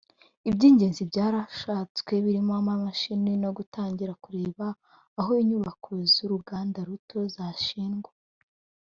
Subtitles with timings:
[0.49, 4.65] “Iby’ingenzi byarashatswe birimo amamashini no gutangira kureba
[5.19, 8.11] aho inyubako z’uruganda ruto zashyirwa